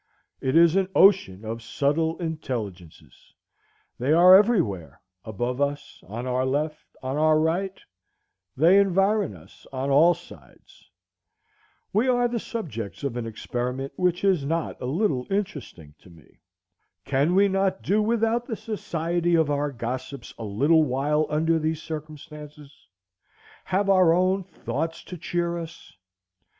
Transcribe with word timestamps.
It 0.41 0.55
is 0.55 0.75
an 0.75 0.87
ocean 0.95 1.45
of 1.45 1.61
subtile 1.61 2.17
intelligences. 2.17 3.35
They 3.99 4.13
are 4.13 4.33
every 4.35 4.59
where, 4.59 4.99
above 5.23 5.61
us, 5.61 6.03
on 6.07 6.25
our 6.25 6.43
left, 6.43 6.95
on 7.03 7.17
our 7.17 7.39
right; 7.39 7.79
they 8.57 8.79
environ 8.79 9.35
us 9.35 9.67
on 9.71 9.91
all 9.91 10.15
sides." 10.15 10.89
We 11.93 12.07
are 12.07 12.27
the 12.27 12.39
subjects 12.39 13.03
of 13.03 13.15
an 13.15 13.27
experiment 13.27 13.93
which 13.95 14.23
is 14.23 14.43
not 14.43 14.81
a 14.81 14.87
little 14.87 15.27
interesting 15.29 15.93
to 15.99 16.09
me. 16.09 16.39
Can 17.05 17.35
we 17.35 17.47
not 17.47 17.83
do 17.83 18.01
without 18.01 18.47
the 18.47 18.55
society 18.55 19.35
of 19.35 19.51
our 19.51 19.71
gossips 19.71 20.33
a 20.39 20.43
little 20.43 20.81
while 20.81 21.27
under 21.29 21.59
these 21.59 21.79
circumstances,—have 21.79 23.87
our 23.87 24.13
own 24.13 24.41
thoughts 24.43 25.03
to 25.03 25.15
cheer 25.19 25.59
us? 25.59 25.93